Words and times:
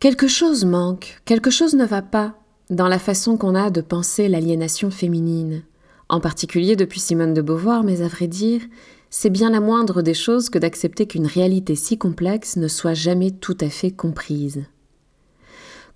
Quelque 0.00 0.28
chose 0.28 0.64
manque, 0.64 1.20
quelque 1.24 1.50
chose 1.50 1.74
ne 1.74 1.84
va 1.84 2.02
pas 2.02 2.36
dans 2.70 2.86
la 2.86 2.98
façon 2.98 3.36
qu'on 3.36 3.54
a 3.54 3.70
de 3.70 3.80
penser 3.80 4.28
l'aliénation 4.28 4.90
féminine, 4.90 5.64
en 6.08 6.20
particulier 6.20 6.76
depuis 6.76 7.00
Simone 7.00 7.34
de 7.34 7.42
Beauvoir, 7.42 7.82
mais 7.82 8.00
à 8.00 8.08
vrai 8.08 8.26
dire, 8.26 8.62
c'est 9.10 9.28
bien 9.28 9.50
la 9.50 9.60
moindre 9.60 10.00
des 10.00 10.14
choses 10.14 10.50
que 10.50 10.58
d'accepter 10.58 11.06
qu'une 11.06 11.26
réalité 11.26 11.74
si 11.74 11.98
complexe 11.98 12.56
ne 12.56 12.68
soit 12.68 12.94
jamais 12.94 13.32
tout 13.32 13.56
à 13.60 13.68
fait 13.68 13.90
comprise. 13.90 14.64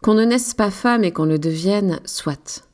Qu'on 0.03 0.14
ne 0.14 0.25
naisse 0.25 0.53
pas 0.53 0.73
femme 0.73 1.05
et 1.05 1.12
qu'on 1.12 1.27
le 1.27 1.39
devienne, 1.39 2.01
soit. 2.05 2.69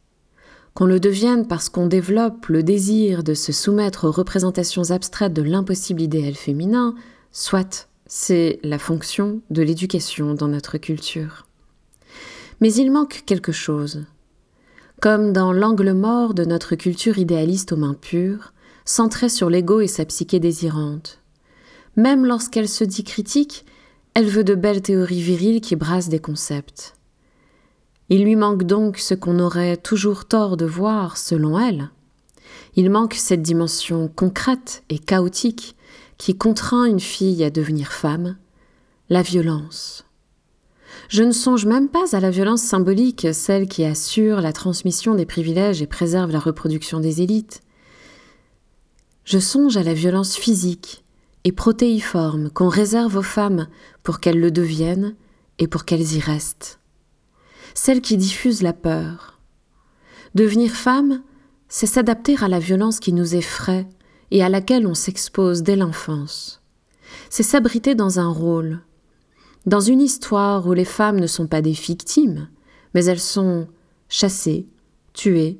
Qu'on 0.73 0.87
le 0.87 0.99
devienne 0.99 1.47
parce 1.47 1.69
qu'on 1.69 1.87
développe 1.87 2.47
le 2.47 2.63
désir 2.63 3.23
de 3.23 3.35
se 3.35 3.53
soumettre 3.53 4.07
aux 4.07 4.11
représentations 4.11 4.93
abstraites 4.93 5.35
de 5.35 5.43
l'impossible 5.43 6.01
idéal 6.01 6.35
féminin, 6.35 6.95
soit 7.31 7.91
c'est 8.07 8.61
la 8.63 8.79
fonction 8.79 9.43
de 9.51 9.61
l'éducation 9.61 10.33
dans 10.33 10.49
notre 10.49 10.79
culture. 10.79 11.47
Mais 12.63 12.73
il 12.73 12.91
manque 12.91 13.25
quelque 13.27 13.53
chose. 13.53 14.07
Comme 15.03 15.35
dans 15.35 15.53
l'angle 15.53 15.93
mort 15.93 16.33
de 16.33 16.47
notre 16.47 16.77
culture 16.77 17.19
idéaliste 17.19 17.73
aux 17.73 17.77
mains 17.77 17.93
pures, 17.93 18.55
centrée 18.87 19.29
sur 19.29 19.51
l'ego 19.51 19.83
et 19.83 19.87
sa 19.87 20.07
psyché 20.07 20.41
désirante. 20.41 21.21
Même 21.95 22.25
lorsqu'elle 22.25 22.71
se 22.71 22.85
dit 22.85 23.05
critique, 23.05 23.67
elle 24.15 24.29
veut 24.29 24.45
de 24.45 24.55
belles 24.55 24.81
théories 24.81 25.21
viriles 25.21 25.61
qui 25.61 25.77
brassent 25.77 26.09
des 26.09 26.21
concepts. 26.21 26.95
Il 28.11 28.25
lui 28.25 28.37
manque 28.37 28.63
donc 28.63 28.99
ce 28.99 29.15
qu'on 29.15 29.39
aurait 29.39 29.77
toujours 29.77 30.25
tort 30.25 30.57
de 30.57 30.65
voir 30.65 31.17
selon 31.17 31.59
elle. 31.59 31.91
Il 32.75 32.91
manque 32.91 33.15
cette 33.15 33.43
dimension 33.43 34.09
concrète 34.09 34.83
et 34.89 34.99
chaotique 34.99 35.77
qui 36.17 36.37
contraint 36.37 36.85
une 36.85 37.01
fille 37.01 37.45
à 37.45 37.51
devenir 37.51 37.93
femme, 37.93 38.37
la 39.11 39.23
violence. 39.23 40.05
Je 41.09 41.23
ne 41.23 41.33
songe 41.33 41.67
même 41.67 41.89
pas 41.89 42.17
à 42.17 42.21
la 42.21 42.31
violence 42.31 42.63
symbolique, 42.63 43.29
celle 43.33 43.69
qui 43.69 43.85
assure 43.85 44.41
la 44.41 44.53
transmission 44.53 45.15
des 45.15 45.27
privilèges 45.27 45.83
et 45.83 45.87
préserve 45.87 46.31
la 46.33 46.41
reproduction 46.41 47.01
des 47.01 47.23
élites. 47.23 47.63
Je 49.25 49.39
songe 49.39 49.77
à 49.77 49.83
la 49.83 49.95
violence 49.95 50.37
physique 50.37 51.05
et 51.45 51.53
protéiforme 51.53 52.51
qu'on 52.51 52.69
réserve 52.69 53.17
aux 53.17 53.23
femmes 53.23 53.69
pour 54.03 54.21
qu'elles 54.21 54.41
le 54.41 54.51
deviennent 54.51 55.15
et 55.59 55.69
pour 55.69 55.85
qu'elles 55.85 56.15
y 56.15 56.21
restent. 56.21 56.78
Celle 57.75 58.01
qui 58.01 58.17
diffuse 58.17 58.63
la 58.63 58.73
peur. 58.73 59.39
Devenir 60.35 60.73
femme, 60.73 61.23
c'est 61.69 61.87
s'adapter 61.87 62.37
à 62.41 62.49
la 62.49 62.59
violence 62.59 63.01
qui 63.01 63.13
nous 63.13 63.35
effraie 63.35 63.87
et 64.31 64.43
à 64.43 64.49
laquelle 64.49 64.87
on 64.87 64.95
s'expose 64.95 65.63
dès 65.63 65.77
l'enfance. 65.77 66.63
C'est 67.31 67.43
s'abriter 67.43 67.95
dans 67.95 68.21
un 68.21 68.29
rôle, 68.29 68.81
dans 69.67 69.81
une 69.81 70.01
histoire 70.01 70.67
où 70.67 70.73
les 70.73 70.85
femmes 70.85 71.21
ne 71.21 71.27
sont 71.27 71.47
pas 71.47 71.63
des 71.63 71.73
victimes, 71.73 72.49
mais 72.95 73.05
elles 73.05 73.21
sont 73.21 73.69
chassées, 74.09 74.67
tuées, 75.13 75.59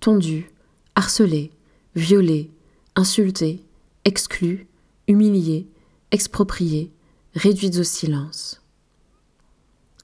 tondues, 0.00 0.50
harcelées, 0.94 1.50
violées, 1.94 2.50
insultées, 2.94 3.64
exclues, 4.04 4.68
humiliées, 5.06 5.68
expropriées, 6.10 6.92
réduites 7.34 7.78
au 7.78 7.84
silence. 7.84 8.62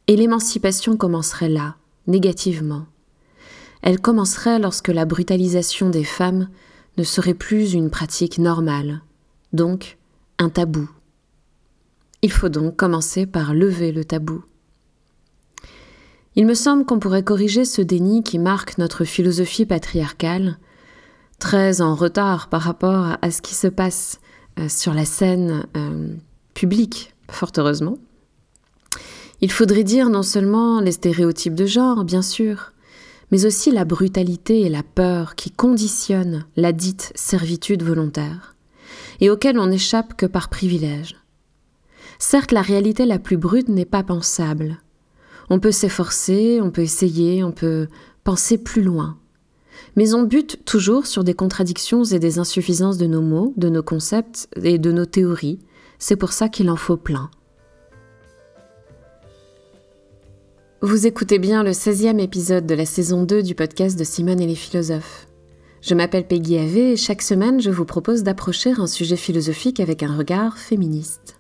Et 0.06 0.16
l'émancipation 0.16 0.96
commencerait 0.96 1.48
là, 1.48 1.76
négativement. 2.06 2.86
Elle 3.82 4.00
commencerait 4.00 4.58
lorsque 4.58 4.88
la 4.88 5.04
brutalisation 5.04 5.90
des 5.90 6.04
femmes 6.04 6.48
ne 6.96 7.02
serait 7.02 7.34
plus 7.34 7.74
une 7.74 7.90
pratique 7.90 8.38
normale, 8.38 9.02
donc 9.52 9.98
un 10.38 10.48
tabou. 10.48 10.88
Il 12.22 12.32
faut 12.32 12.48
donc 12.48 12.76
commencer 12.76 13.26
par 13.26 13.52
lever 13.52 13.92
le 13.92 14.04
tabou. 14.04 14.44
Il 16.36 16.46
me 16.46 16.54
semble 16.54 16.84
qu'on 16.84 16.98
pourrait 16.98 17.22
corriger 17.22 17.64
ce 17.64 17.82
déni 17.82 18.22
qui 18.22 18.38
marque 18.38 18.78
notre 18.78 19.04
philosophie 19.04 19.66
patriarcale, 19.66 20.58
très 21.38 21.80
en 21.80 21.94
retard 21.94 22.48
par 22.48 22.62
rapport 22.62 23.16
à 23.20 23.30
ce 23.30 23.42
qui 23.42 23.54
se 23.54 23.68
passe 23.68 24.20
euh, 24.58 24.68
sur 24.68 24.94
la 24.94 25.04
scène 25.04 25.66
euh, 25.76 26.14
publique, 26.54 27.14
fort 27.30 27.52
heureusement. 27.56 27.98
Il 29.44 29.52
faudrait 29.52 29.84
dire 29.84 30.08
non 30.08 30.22
seulement 30.22 30.80
les 30.80 30.92
stéréotypes 30.92 31.54
de 31.54 31.66
genre, 31.66 32.04
bien 32.04 32.22
sûr, 32.22 32.72
mais 33.30 33.44
aussi 33.44 33.70
la 33.70 33.84
brutalité 33.84 34.62
et 34.62 34.70
la 34.70 34.82
peur 34.82 35.34
qui 35.34 35.50
conditionnent 35.50 36.46
la 36.56 36.72
dite 36.72 37.12
servitude 37.14 37.82
volontaire, 37.82 38.56
et 39.20 39.28
auxquelles 39.28 39.58
on 39.58 39.66
n'échappe 39.66 40.14
que 40.16 40.24
par 40.24 40.48
privilège. 40.48 41.16
Certes, 42.18 42.52
la 42.52 42.62
réalité 42.62 43.04
la 43.04 43.18
plus 43.18 43.36
brute 43.36 43.68
n'est 43.68 43.84
pas 43.84 44.02
pensable. 44.02 44.78
On 45.50 45.60
peut 45.60 45.72
s'efforcer, 45.72 46.62
on 46.62 46.70
peut 46.70 46.80
essayer, 46.80 47.44
on 47.44 47.52
peut 47.52 47.88
penser 48.24 48.56
plus 48.56 48.82
loin. 48.82 49.18
Mais 49.94 50.14
on 50.14 50.22
bute 50.22 50.64
toujours 50.64 51.06
sur 51.06 51.22
des 51.22 51.34
contradictions 51.34 52.04
et 52.04 52.18
des 52.18 52.38
insuffisances 52.38 52.96
de 52.96 53.06
nos 53.06 53.20
mots, 53.20 53.52
de 53.58 53.68
nos 53.68 53.82
concepts 53.82 54.48
et 54.62 54.78
de 54.78 54.90
nos 54.90 55.04
théories. 55.04 55.58
C'est 55.98 56.16
pour 56.16 56.32
ça 56.32 56.48
qu'il 56.48 56.70
en 56.70 56.76
faut 56.76 56.96
plein. 56.96 57.28
Vous 60.84 61.06
écoutez 61.06 61.38
bien 61.38 61.62
le 61.62 61.70
16e 61.70 62.18
épisode 62.18 62.66
de 62.66 62.74
la 62.74 62.84
saison 62.84 63.22
2 63.22 63.42
du 63.42 63.54
podcast 63.54 63.98
de 63.98 64.04
Simone 64.04 64.38
et 64.38 64.46
les 64.46 64.54
philosophes. 64.54 65.26
Je 65.80 65.94
m'appelle 65.94 66.26
Peggy 66.26 66.58
Ave 66.58 66.76
et 66.76 66.96
chaque 66.98 67.22
semaine 67.22 67.58
je 67.58 67.70
vous 67.70 67.86
propose 67.86 68.22
d'approcher 68.22 68.72
un 68.72 68.86
sujet 68.86 69.16
philosophique 69.16 69.80
avec 69.80 70.02
un 70.02 70.14
regard 70.14 70.58
féministe. 70.58 71.38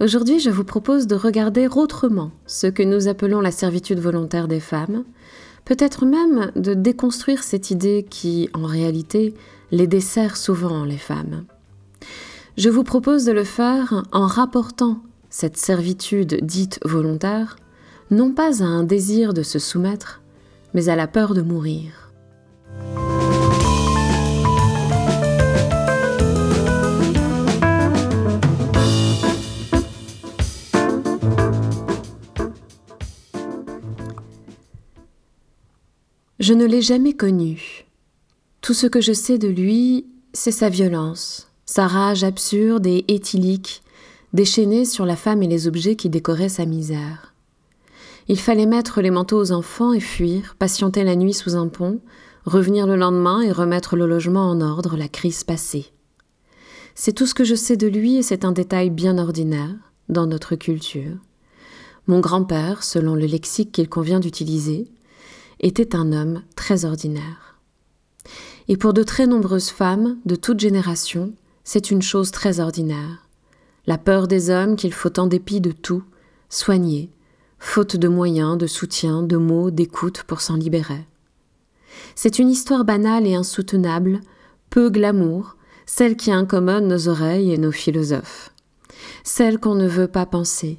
Aujourd'hui 0.00 0.40
je 0.40 0.48
vous 0.48 0.64
propose 0.64 1.06
de 1.06 1.14
regarder 1.14 1.68
autrement 1.68 2.30
ce 2.46 2.68
que 2.68 2.82
nous 2.82 3.06
appelons 3.06 3.42
la 3.42 3.50
servitude 3.50 3.98
volontaire 3.98 4.48
des 4.48 4.60
femmes, 4.60 5.04
peut-être 5.66 6.06
même 6.06 6.50
de 6.56 6.72
déconstruire 6.72 7.42
cette 7.42 7.70
idée 7.70 8.06
qui, 8.08 8.48
en 8.54 8.64
réalité, 8.64 9.34
les 9.72 9.88
dessert 9.88 10.38
souvent 10.38 10.86
les 10.86 10.96
femmes. 10.96 11.44
Je 12.56 12.70
vous 12.70 12.84
propose 12.84 13.26
de 13.26 13.32
le 13.32 13.44
faire 13.44 14.04
en 14.12 14.24
rapportant 14.24 15.02
cette 15.28 15.58
servitude 15.58 16.42
dite 16.42 16.80
volontaire 16.86 17.56
non 18.10 18.32
pas 18.32 18.62
à 18.62 18.66
un 18.66 18.82
désir 18.82 19.32
de 19.34 19.42
se 19.42 19.58
soumettre, 19.58 20.20
mais 20.74 20.88
à 20.88 20.96
la 20.96 21.06
peur 21.06 21.34
de 21.34 21.42
mourir. 21.42 22.12
Je 36.40 36.54
ne 36.54 36.64
l'ai 36.64 36.82
jamais 36.82 37.12
connu. 37.12 37.84
Tout 38.60 38.74
ce 38.74 38.86
que 38.86 39.00
je 39.00 39.12
sais 39.12 39.38
de 39.38 39.46
lui, 39.46 40.06
c'est 40.32 40.50
sa 40.50 40.68
violence, 40.68 41.48
sa 41.64 41.86
rage 41.86 42.24
absurde 42.24 42.86
et 42.86 43.04
éthylique, 43.08 43.82
déchaînée 44.32 44.84
sur 44.84 45.06
la 45.06 45.16
femme 45.16 45.42
et 45.42 45.46
les 45.46 45.68
objets 45.68 45.96
qui 45.96 46.08
décoraient 46.08 46.48
sa 46.48 46.66
misère. 46.66 47.29
Il 48.28 48.38
fallait 48.38 48.66
mettre 48.66 49.00
les 49.00 49.10
manteaux 49.10 49.40
aux 49.40 49.52
enfants 49.52 49.92
et 49.92 50.00
fuir, 50.00 50.54
patienter 50.58 51.04
la 51.04 51.16
nuit 51.16 51.34
sous 51.34 51.56
un 51.56 51.68
pont, 51.68 52.00
revenir 52.44 52.86
le 52.86 52.96
lendemain 52.96 53.40
et 53.40 53.52
remettre 53.52 53.96
le 53.96 54.06
logement 54.06 54.48
en 54.48 54.60
ordre, 54.60 54.96
la 54.96 55.08
crise 55.08 55.44
passée. 55.44 55.92
C'est 56.94 57.12
tout 57.12 57.26
ce 57.26 57.34
que 57.34 57.44
je 57.44 57.54
sais 57.54 57.76
de 57.76 57.86
lui 57.86 58.16
et 58.16 58.22
c'est 58.22 58.44
un 58.44 58.52
détail 58.52 58.90
bien 58.90 59.18
ordinaire 59.18 59.74
dans 60.08 60.26
notre 60.26 60.54
culture. 60.54 61.16
Mon 62.06 62.20
grand-père, 62.20 62.82
selon 62.82 63.14
le 63.14 63.26
lexique 63.26 63.72
qu'il 63.72 63.88
convient 63.88 64.20
d'utiliser, 64.20 64.88
était 65.60 65.94
un 65.94 66.12
homme 66.12 66.42
très 66.56 66.84
ordinaire. 66.84 67.58
Et 68.68 68.76
pour 68.76 68.92
de 68.92 69.02
très 69.02 69.26
nombreuses 69.26 69.70
femmes 69.70 70.18
de 70.24 70.34
toute 70.34 70.60
génération, 70.60 71.32
c'est 71.64 71.90
une 71.90 72.02
chose 72.02 72.30
très 72.30 72.60
ordinaire. 72.60 73.28
La 73.86 73.98
peur 73.98 74.28
des 74.28 74.50
hommes 74.50 74.76
qu'il 74.76 74.92
faut 74.92 75.18
en 75.18 75.26
dépit 75.26 75.60
de 75.60 75.72
tout 75.72 76.02
soigner, 76.48 77.10
faute 77.60 77.94
de 77.96 78.08
moyens, 78.08 78.58
de 78.58 78.66
soutien, 78.66 79.22
de 79.22 79.36
mots, 79.36 79.70
d'écoute 79.70 80.24
pour 80.26 80.40
s'en 80.40 80.56
libérer. 80.56 81.06
C'est 82.16 82.38
une 82.38 82.48
histoire 82.48 82.84
banale 82.84 83.26
et 83.26 83.34
insoutenable, 83.34 84.20
peu 84.70 84.90
glamour, 84.90 85.56
celle 85.86 86.16
qui 86.16 86.32
incommode 86.32 86.84
nos 86.84 87.08
oreilles 87.08 87.52
et 87.52 87.58
nos 87.58 87.70
philosophes. 87.70 88.52
Celle 89.22 89.58
qu'on 89.58 89.74
ne 89.74 89.86
veut 89.86 90.08
pas 90.08 90.26
penser, 90.26 90.78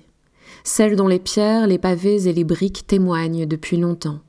celle 0.64 0.96
dont 0.96 1.08
les 1.08 1.20
pierres, 1.20 1.68
les 1.68 1.78
pavés 1.78 2.28
et 2.28 2.34
les 2.34 2.44
briques 2.44 2.88
témoignent 2.88 3.46
depuis 3.46 3.78
longtemps. 3.78 4.20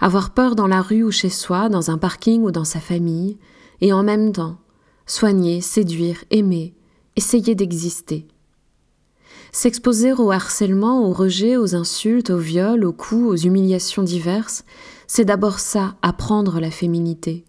Avoir 0.00 0.34
peur 0.34 0.54
dans 0.54 0.66
la 0.66 0.82
rue 0.82 1.02
ou 1.02 1.10
chez 1.10 1.30
soi, 1.30 1.68
dans 1.68 1.90
un 1.90 1.98
parking 1.98 2.42
ou 2.42 2.50
dans 2.50 2.64
sa 2.64 2.80
famille, 2.80 3.38
et 3.80 3.92
en 3.92 4.02
même 4.02 4.32
temps, 4.32 4.58
soigner, 5.06 5.60
séduire, 5.60 6.24
aimer, 6.30 6.74
essayer 7.16 7.54
d'exister. 7.54 8.26
S'exposer 9.56 10.12
au 10.12 10.32
harcèlement, 10.32 11.08
au 11.08 11.12
rejet, 11.12 11.56
aux 11.56 11.76
insultes, 11.76 12.30
aux 12.30 12.38
viols, 12.38 12.84
aux 12.84 12.92
coups, 12.92 13.28
aux 13.28 13.36
humiliations 13.36 14.02
diverses, 14.02 14.64
c'est 15.06 15.24
d'abord 15.24 15.60
ça, 15.60 15.94
apprendre 16.02 16.58
la 16.58 16.72
féminité. 16.72 17.44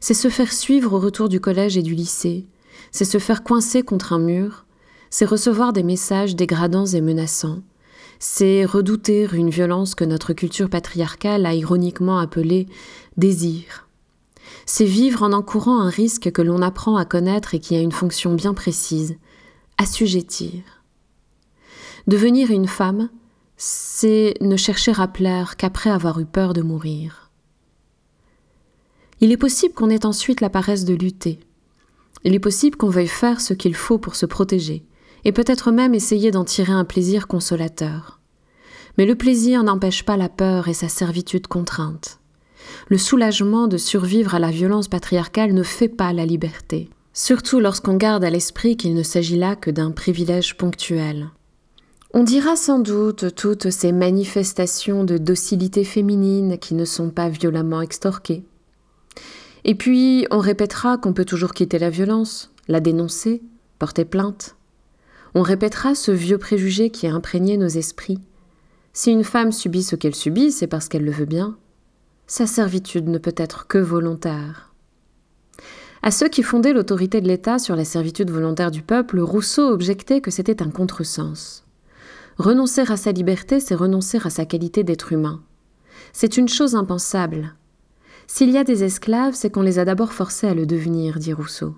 C'est 0.00 0.12
se 0.12 0.28
faire 0.28 0.52
suivre 0.52 0.94
au 0.94 0.98
retour 0.98 1.28
du 1.28 1.38
collège 1.38 1.76
et 1.76 1.82
du 1.82 1.94
lycée, 1.94 2.46
c'est 2.90 3.04
se 3.04 3.18
faire 3.18 3.44
coincer 3.44 3.84
contre 3.84 4.12
un 4.12 4.18
mur, 4.18 4.66
c'est 5.08 5.24
recevoir 5.24 5.72
des 5.72 5.84
messages 5.84 6.34
dégradants 6.34 6.86
et 6.86 7.00
menaçants, 7.00 7.62
c'est 8.18 8.64
redouter 8.64 9.28
une 9.32 9.50
violence 9.50 9.94
que 9.94 10.04
notre 10.04 10.32
culture 10.32 10.68
patriarcale 10.68 11.46
a 11.46 11.54
ironiquement 11.54 12.18
appelée 12.18 12.66
désir. 13.16 13.88
C'est 14.66 14.84
vivre 14.84 15.22
en 15.22 15.32
encourant 15.32 15.80
un 15.80 15.90
risque 15.90 16.32
que 16.32 16.42
l'on 16.42 16.60
apprend 16.60 16.96
à 16.96 17.04
connaître 17.04 17.54
et 17.54 17.60
qui 17.60 17.76
a 17.76 17.80
une 17.80 17.92
fonction 17.92 18.34
bien 18.34 18.52
précise, 18.52 19.14
assujettir. 19.78 20.79
Devenir 22.06 22.50
une 22.50 22.66
femme, 22.66 23.10
c'est 23.56 24.34
ne 24.40 24.56
chercher 24.56 24.92
à 24.96 25.06
plaire 25.06 25.56
qu'après 25.56 25.90
avoir 25.90 26.18
eu 26.18 26.24
peur 26.24 26.54
de 26.54 26.62
mourir. 26.62 27.30
Il 29.20 29.32
est 29.32 29.36
possible 29.36 29.74
qu'on 29.74 29.90
ait 29.90 30.06
ensuite 30.06 30.40
la 30.40 30.48
paresse 30.48 30.86
de 30.86 30.94
lutter. 30.94 31.40
Il 32.24 32.34
est 32.34 32.40
possible 32.40 32.76
qu'on 32.76 32.88
veuille 32.88 33.06
faire 33.06 33.40
ce 33.40 33.52
qu'il 33.52 33.74
faut 33.74 33.98
pour 33.98 34.16
se 34.16 34.24
protéger, 34.24 34.82
et 35.24 35.32
peut-être 35.32 35.72
même 35.72 35.94
essayer 35.94 36.30
d'en 36.30 36.44
tirer 36.44 36.72
un 36.72 36.86
plaisir 36.86 37.28
consolateur. 37.28 38.20
Mais 38.96 39.04
le 39.04 39.14
plaisir 39.14 39.62
n'empêche 39.62 40.04
pas 40.04 40.16
la 40.16 40.30
peur 40.30 40.68
et 40.68 40.74
sa 40.74 40.88
servitude 40.88 41.46
contrainte. 41.46 42.18
Le 42.88 42.98
soulagement 42.98 43.68
de 43.68 43.76
survivre 43.76 44.34
à 44.34 44.38
la 44.38 44.50
violence 44.50 44.88
patriarcale 44.88 45.52
ne 45.52 45.62
fait 45.62 45.88
pas 45.88 46.14
la 46.14 46.24
liberté, 46.24 46.88
surtout 47.12 47.60
lorsqu'on 47.60 47.96
garde 47.96 48.24
à 48.24 48.30
l'esprit 48.30 48.76
qu'il 48.76 48.94
ne 48.94 49.02
s'agit 49.02 49.36
là 49.36 49.54
que 49.54 49.70
d'un 49.70 49.90
privilège 49.90 50.56
ponctuel. 50.56 51.30
On 52.12 52.24
dira 52.24 52.56
sans 52.56 52.80
doute 52.80 53.36
toutes 53.36 53.70
ces 53.70 53.92
manifestations 53.92 55.04
de 55.04 55.16
docilité 55.16 55.84
féminine 55.84 56.58
qui 56.58 56.74
ne 56.74 56.84
sont 56.84 57.10
pas 57.10 57.28
violemment 57.28 57.82
extorquées. 57.82 58.42
Et 59.62 59.76
puis 59.76 60.26
on 60.32 60.40
répétera 60.40 60.98
qu'on 60.98 61.12
peut 61.12 61.24
toujours 61.24 61.52
quitter 61.52 61.78
la 61.78 61.88
violence, 61.88 62.52
la 62.66 62.80
dénoncer, 62.80 63.42
porter 63.78 64.04
plainte. 64.04 64.56
On 65.36 65.42
répétera 65.42 65.94
ce 65.94 66.10
vieux 66.10 66.38
préjugé 66.38 66.90
qui 66.90 67.06
a 67.06 67.14
imprégné 67.14 67.56
nos 67.56 67.68
esprits. 67.68 68.18
Si 68.92 69.12
une 69.12 69.22
femme 69.22 69.52
subit 69.52 69.84
ce 69.84 69.94
qu'elle 69.94 70.16
subit, 70.16 70.50
c'est 70.50 70.66
parce 70.66 70.88
qu'elle 70.88 71.04
le 71.04 71.12
veut 71.12 71.26
bien. 71.26 71.56
Sa 72.26 72.48
servitude 72.48 73.08
ne 73.08 73.18
peut 73.18 73.34
être 73.36 73.68
que 73.68 73.78
volontaire. 73.78 74.74
À 76.02 76.10
ceux 76.10 76.28
qui 76.28 76.42
fondaient 76.42 76.72
l'autorité 76.72 77.20
de 77.20 77.28
l'État 77.28 77.60
sur 77.60 77.76
la 77.76 77.84
servitude 77.84 78.30
volontaire 78.30 78.72
du 78.72 78.82
peuple, 78.82 79.20
Rousseau 79.20 79.68
objectait 79.68 80.20
que 80.20 80.32
c'était 80.32 80.60
un 80.60 80.70
contresens. 80.70 81.64
Renoncer 82.38 82.90
à 82.90 82.96
sa 82.96 83.12
liberté, 83.12 83.60
c'est 83.60 83.74
renoncer 83.74 84.18
à 84.24 84.30
sa 84.30 84.44
qualité 84.44 84.82
d'être 84.84 85.12
humain. 85.12 85.42
C'est 86.12 86.36
une 86.36 86.48
chose 86.48 86.74
impensable. 86.74 87.54
S'il 88.26 88.50
y 88.50 88.58
a 88.58 88.64
des 88.64 88.84
esclaves, 88.84 89.34
c'est 89.34 89.50
qu'on 89.50 89.62
les 89.62 89.78
a 89.78 89.84
d'abord 89.84 90.12
forcés 90.12 90.46
à 90.46 90.54
le 90.54 90.66
devenir, 90.66 91.18
dit 91.18 91.32
Rousseau. 91.32 91.74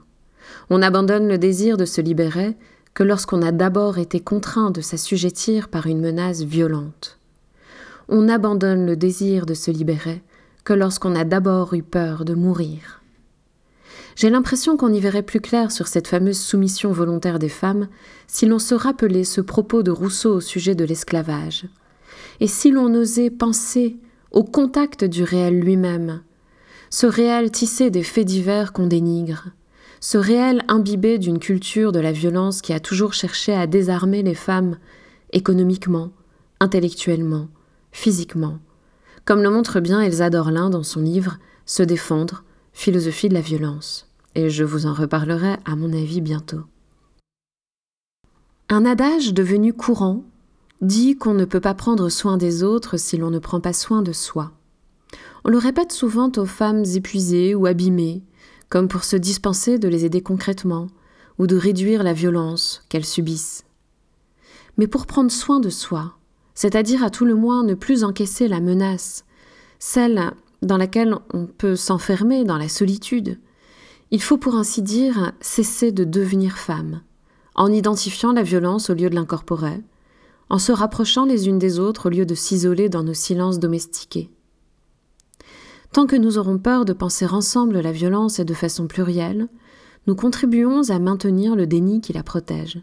On 0.71 0.83
abandonne 0.83 1.29
le 1.29 1.39
désir 1.39 1.77
de 1.77 1.85
se 1.85 2.01
libérer 2.01 2.57
que 2.95 3.03
lorsqu'on 3.03 3.43
a 3.43 3.53
d'abord 3.53 3.99
été 3.99 4.21
contraint 4.21 4.71
de 4.71 4.81
s'assujettir 4.81 5.69
par 5.69 5.87
une 5.87 6.01
menace 6.01 6.43
violente. 6.43 7.19
On 8.09 8.29
abandonne 8.29 8.87
le 8.87 8.97
désir 8.97 9.47
de 9.47 9.55
se 9.55 9.71
libérer 9.71 10.23
que 10.65 10.73
lorsqu'on 10.73 11.15
a 11.15 11.25
d'abord 11.25 11.75
eu 11.75 11.83
peur 11.83 12.25
de 12.25 12.35
mourir. 12.35 13.02
J'ai 14.15 14.31
l'impression 14.31 14.77
qu'on 14.77 14.93
y 14.93 15.01
verrait 15.01 15.23
plus 15.23 15.41
clair 15.41 15.73
sur 15.73 15.89
cette 15.89 16.09
fameuse 16.09 16.39
soumission 16.39 16.93
volontaire 16.93 17.39
des 17.39 17.49
femmes 17.49 17.89
si 18.27 18.47
l'on 18.47 18.59
se 18.59 18.75
rappelait 18.75 19.25
ce 19.25 19.41
propos 19.41 19.83
de 19.83 19.91
Rousseau 19.91 20.35
au 20.35 20.41
sujet 20.41 20.75
de 20.75 20.85
l'esclavage, 20.85 21.67
et 22.41 22.47
si 22.47 22.71
l'on 22.71 22.95
osait 22.95 23.31
penser 23.31 23.97
au 24.31 24.45
contact 24.45 25.05
du 25.05 25.23
réel 25.23 25.61
lui-même, 25.61 26.23
ce 26.91 27.07
réel 27.07 27.51
tissé 27.51 27.91
des 27.91 28.03
faits 28.03 28.27
divers 28.27 28.73
qu'on 28.73 28.87
dénigre, 28.87 29.49
ce 30.01 30.19
réel 30.19 30.63
imbibé 30.69 31.19
d'une 31.19 31.39
culture 31.39 31.93
de 31.93 32.01
la 32.01 32.13
violence 32.13 32.61
qui 32.61 32.73
a 32.73 32.81
toujours 32.81 33.15
cherché 33.15 33.55
à 33.55 33.67
désarmer 33.67 34.23
les 34.23 34.35
femmes 34.35 34.79
économiquement, 35.33 36.11
intellectuellement, 36.61 37.49
physiquement, 37.93 38.59
comme 39.25 39.43
le 39.43 39.51
montre 39.51 39.81
bien 39.81 40.01
Elsa 40.01 40.29
Dorlin 40.29 40.71
dans 40.71 40.83
son 40.83 41.01
livre 41.01 41.39
Se 41.65 41.83
défendre, 41.83 42.45
philosophie 42.73 43.29
de 43.29 43.35
la 43.35 43.41
violence, 43.41 44.09
et 44.35 44.51
je 44.51 44.65
vous 44.65 44.87
en 44.87 44.95
reparlerai 44.95 45.57
à 45.65 45.77
mon 45.77 45.93
avis 45.93 46.21
bientôt. 46.21 46.63
Un 48.69 48.85
adage 48.85 49.35
devenu 49.35 49.73
courant 49.73 50.25
dit 50.81 51.17
qu'on 51.17 51.35
ne 51.35 51.45
peut 51.45 51.61
pas 51.61 51.75
prendre 51.75 52.09
soin 52.09 52.37
des 52.37 52.63
autres 52.63 52.97
si 52.97 53.17
l'on 53.17 53.31
ne 53.31 53.39
prend 53.39 53.61
pas 53.61 53.73
soin 53.73 54.03
de 54.03 54.13
soi. 54.13 54.53
On 55.45 55.51
le 55.51 55.59
répète 55.59 55.93
souvent 55.93 56.31
aux 56.37 56.47
femmes 56.47 56.85
épuisées 56.95 57.55
ou 57.55 57.67
abîmées, 57.67 58.23
comme 58.69 58.89
pour 58.89 59.05
se 59.05 59.17
dispenser 59.17 59.79
de 59.79 59.89
les 59.89 60.05
aider 60.05 60.23
concrètement 60.23 60.87
ou 61.39 61.47
de 61.47 61.57
réduire 61.57 62.03
la 62.03 62.13
violence 62.13 62.83
qu'elles 62.89 63.05
subissent. 63.05 63.65
Mais 64.79 64.87
pour 64.87 65.07
prendre 65.07 65.31
soin 65.31 65.61
de 65.61 65.71
soi, 65.71 66.15
c'est-à-dire 66.55 67.05
à 67.05 67.11
tout 67.11 67.25
le 67.25 67.35
moins 67.35 67.65
ne 67.65 67.75
plus 67.75 68.05
encaisser 68.05 68.49
la 68.49 68.61
menace, 68.61 69.25
celle 69.79 70.33
dans 70.63 70.77
laquelle 70.77 71.17
on 71.35 71.47
peut 71.47 71.77
s'enfermer 71.77 72.45
dans 72.45 72.57
la 72.57 72.69
solitude, 72.69 73.39
il 74.11 74.23
faut 74.23 74.39
pour 74.39 74.55
ainsi 74.55 74.83
dire 74.83 75.33
cesser 75.41 75.93
de 75.93 76.05
devenir 76.05 76.57
femme, 76.57 77.03
en 77.55 77.73
identifiant 77.73 78.33
la 78.33 78.43
violence 78.43 78.91
au 78.91 78.95
lieu 78.95 79.11
de 79.11 79.15
l'incorporer, 79.15 79.83
en 80.51 80.59
se 80.59 80.73
rapprochant 80.73 81.25
les 81.25 81.49
unes 81.49 81.59
des 81.59 81.79
autres 81.79 82.07
au 82.07 82.11
lieu 82.11 82.27
de 82.27 82.35
s'isoler 82.35 82.89
dans 82.89 83.03
nos 83.03 83.15
silences 83.15 83.59
domestiqués. 83.59 84.31
Tant 85.93 86.07
que 86.07 86.17
nous 86.17 86.39
aurons 86.39 86.59
peur 86.59 86.85
de 86.85 86.93
penser 86.93 87.27
ensemble 87.27 87.81
la 87.81 87.93
violence 87.93 88.39
et 88.39 88.45
de 88.45 88.55
façon 88.55 88.87
plurielle, 88.87 89.49
nous 90.07 90.15
contribuons 90.15 90.91
à 90.91 90.99
maintenir 90.99 91.55
le 91.55 91.67
déni 91.67 92.01
qui 92.01 92.13
la 92.13 92.23
protège. 92.23 92.81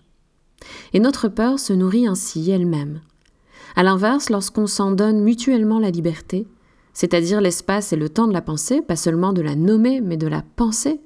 Et 0.93 0.99
notre 0.99 1.27
peur 1.27 1.59
se 1.59 1.73
nourrit 1.73 2.07
ainsi 2.07 2.49
elle-même. 2.49 3.01
À 3.75 3.83
l'inverse, 3.83 4.29
lorsqu'on 4.29 4.67
s'en 4.67 4.91
donne 4.91 5.21
mutuellement 5.21 5.79
la 5.79 5.91
liberté, 5.91 6.47
c'est-à-dire 6.99 7.39
l'espace 7.39 7.93
et 7.93 7.95
le 7.95 8.09
temps 8.09 8.27
de 8.27 8.33
la 8.33 8.41
pensée, 8.41 8.81
pas 8.81 8.97
seulement 8.97 9.31
de 9.31 9.41
la 9.41 9.55
nommer, 9.55 10.01
mais 10.01 10.17
de 10.17 10.27
la 10.27 10.43
penser. 10.57 10.99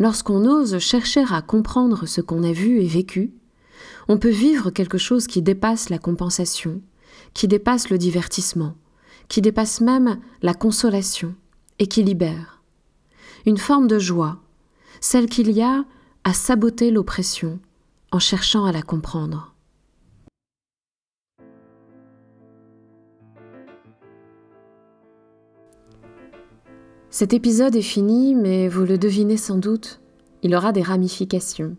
Lorsqu'on 0.00 0.44
ose 0.44 0.80
chercher 0.80 1.22
à 1.30 1.42
comprendre 1.42 2.06
ce 2.06 2.20
qu'on 2.20 2.42
a 2.42 2.50
vu 2.50 2.80
et 2.80 2.88
vécu, 2.88 3.32
on 4.08 4.18
peut 4.18 4.30
vivre 4.30 4.70
quelque 4.70 4.98
chose 4.98 5.28
qui 5.28 5.42
dépasse 5.42 5.90
la 5.90 5.98
compensation, 5.98 6.82
qui 7.34 7.46
dépasse 7.46 7.88
le 7.88 7.98
divertissement, 7.98 8.74
qui 9.28 9.40
dépasse 9.40 9.80
même 9.80 10.18
la 10.42 10.54
consolation 10.54 11.36
et 11.78 11.86
qui 11.86 12.02
libère. 12.02 12.60
Une 13.46 13.58
forme 13.58 13.86
de 13.86 14.00
joie, 14.00 14.38
celle 15.00 15.28
qu'il 15.28 15.52
y 15.52 15.62
a 15.62 15.84
à 16.24 16.32
saboter 16.32 16.90
l'oppression 16.90 17.60
en 18.10 18.18
cherchant 18.18 18.64
à 18.64 18.72
la 18.72 18.82
comprendre. 18.82 19.54
Cet 27.18 27.32
épisode 27.32 27.74
est 27.74 27.80
fini, 27.80 28.34
mais 28.34 28.68
vous 28.68 28.84
le 28.84 28.98
devinez 28.98 29.38
sans 29.38 29.56
doute, 29.56 30.00
il 30.42 30.54
aura 30.54 30.72
des 30.72 30.82
ramifications. 30.82 31.74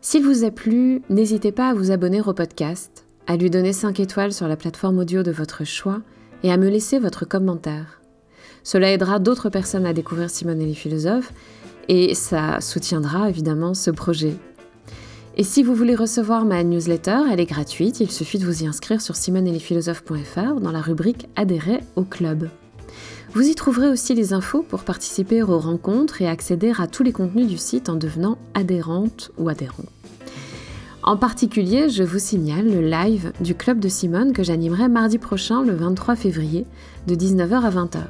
S'il 0.00 0.24
vous 0.24 0.44
a 0.44 0.50
plu, 0.50 1.02
n'hésitez 1.10 1.52
pas 1.52 1.68
à 1.68 1.74
vous 1.74 1.90
abonner 1.90 2.22
au 2.22 2.32
podcast, 2.32 3.04
à 3.26 3.36
lui 3.36 3.50
donner 3.50 3.74
5 3.74 4.00
étoiles 4.00 4.32
sur 4.32 4.48
la 4.48 4.56
plateforme 4.56 4.98
audio 4.98 5.22
de 5.22 5.30
votre 5.30 5.64
choix 5.64 6.00
et 6.42 6.50
à 6.50 6.56
me 6.56 6.70
laisser 6.70 6.98
votre 6.98 7.26
commentaire. 7.26 8.00
Cela 8.62 8.92
aidera 8.92 9.18
d'autres 9.18 9.50
personnes 9.50 9.84
à 9.84 9.92
découvrir 9.92 10.30
Simone 10.30 10.62
et 10.62 10.66
les 10.66 10.72
philosophes 10.72 11.34
et 11.88 12.14
ça 12.14 12.62
soutiendra 12.62 13.28
évidemment 13.28 13.74
ce 13.74 13.90
projet. 13.90 14.32
Et 15.36 15.44
si 15.44 15.62
vous 15.62 15.74
voulez 15.74 15.96
recevoir 15.96 16.46
ma 16.46 16.64
newsletter, 16.64 17.18
elle 17.30 17.40
est 17.40 17.44
gratuite, 17.44 18.00
il 18.00 18.10
suffit 18.10 18.38
de 18.38 18.46
vous 18.46 18.62
y 18.62 18.66
inscrire 18.66 19.02
sur 19.02 19.16
simoneetlesphilosophes.fr 19.16 20.60
dans 20.62 20.72
la 20.72 20.80
rubrique 20.80 21.28
Adhérer 21.36 21.80
au 21.96 22.04
club. 22.04 22.48
Vous 23.34 23.48
y 23.48 23.56
trouverez 23.56 23.88
aussi 23.88 24.14
les 24.14 24.32
infos 24.32 24.62
pour 24.62 24.84
participer 24.84 25.42
aux 25.42 25.58
rencontres 25.58 26.22
et 26.22 26.28
accéder 26.28 26.72
à 26.78 26.86
tous 26.86 27.02
les 27.02 27.10
contenus 27.10 27.48
du 27.48 27.58
site 27.58 27.88
en 27.88 27.96
devenant 27.96 28.38
adhérente 28.54 29.32
ou 29.38 29.48
adhérent. 29.48 29.82
En 31.02 31.16
particulier, 31.16 31.88
je 31.88 32.04
vous 32.04 32.20
signale 32.20 32.66
le 32.66 32.80
live 32.80 33.32
du 33.40 33.56
Club 33.56 33.80
de 33.80 33.88
Simone 33.88 34.32
que 34.32 34.44
j'animerai 34.44 34.86
mardi 34.86 35.18
prochain, 35.18 35.64
le 35.64 35.74
23 35.74 36.14
février, 36.14 36.64
de 37.08 37.16
19h 37.16 37.60
à 37.60 37.70
20h. 37.70 38.02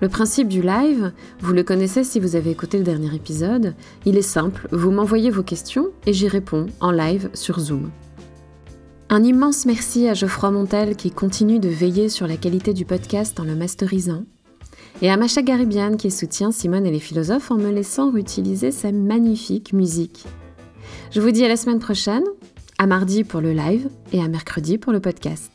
Le 0.00 0.08
principe 0.08 0.48
du 0.48 0.62
live, 0.62 1.12
vous 1.38 1.52
le 1.52 1.62
connaissez 1.62 2.02
si 2.02 2.18
vous 2.18 2.34
avez 2.34 2.50
écouté 2.50 2.76
le 2.78 2.84
dernier 2.84 3.14
épisode, 3.14 3.74
il 4.04 4.16
est 4.16 4.22
simple, 4.22 4.66
vous 4.72 4.90
m'envoyez 4.90 5.30
vos 5.30 5.44
questions 5.44 5.90
et 6.06 6.12
j'y 6.12 6.26
réponds 6.26 6.66
en 6.80 6.90
live 6.90 7.30
sur 7.34 7.60
Zoom. 7.60 7.90
Un 9.10 9.22
immense 9.22 9.64
merci 9.64 10.08
à 10.08 10.14
Geoffroy 10.14 10.50
Montel 10.50 10.96
qui 10.96 11.10
continue 11.10 11.60
de 11.60 11.68
veiller 11.68 12.08
sur 12.08 12.26
la 12.26 12.36
qualité 12.36 12.74
du 12.74 12.84
podcast 12.84 13.38
en 13.38 13.44
le 13.44 13.54
masterisant 13.54 14.24
et 15.02 15.10
à 15.10 15.16
Macha 15.16 15.42
Garibian 15.42 15.96
qui 15.96 16.10
soutient 16.10 16.52
Simone 16.52 16.86
et 16.86 16.90
les 16.90 17.00
philosophes 17.00 17.50
en 17.50 17.56
me 17.56 17.70
laissant 17.70 18.14
utiliser 18.16 18.70
sa 18.70 18.92
magnifique 18.92 19.72
musique. 19.72 20.24
Je 21.10 21.20
vous 21.20 21.30
dis 21.30 21.44
à 21.44 21.48
la 21.48 21.56
semaine 21.56 21.80
prochaine. 21.80 22.24
À 22.78 22.86
mardi 22.86 23.24
pour 23.24 23.42
le 23.42 23.52
live 23.52 23.90
et 24.12 24.22
à 24.22 24.28
mercredi 24.28 24.78
pour 24.78 24.92
le 24.92 25.00
podcast. 25.00 25.52